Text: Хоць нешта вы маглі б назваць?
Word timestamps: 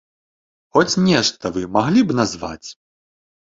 Хоць 0.77 0.99
нешта 1.11 1.53
вы 1.59 1.67
маглі 1.77 2.01
б 2.07 2.19
назваць? 2.23 2.69